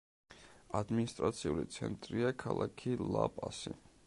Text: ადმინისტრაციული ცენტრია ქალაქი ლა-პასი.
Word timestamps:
ადმინისტრაციული 0.79 1.67
ცენტრია 1.77 2.35
ქალაქი 2.45 2.99
ლა-პასი. 3.17 3.81